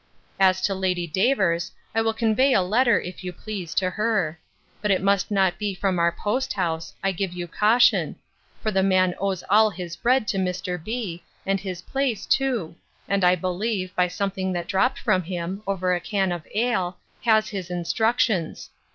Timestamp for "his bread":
9.69-10.27